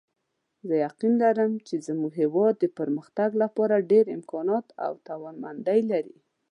[0.67, 6.17] زه یقین لرم چې زموږ هیواد د پرمختګ لپاره ډېر امکانات او توانمندۍ لري